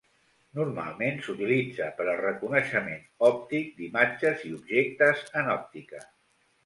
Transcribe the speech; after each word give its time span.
Normalment 0.59 1.19
s'utilitza 1.25 1.89
per 1.99 2.07
al 2.13 2.17
reconeixement 2.23 3.05
òptic 3.29 3.69
d'imatges 3.83 4.47
i 4.49 4.55
objectes 4.59 5.23
en 5.43 5.53
òptica. 5.59 6.03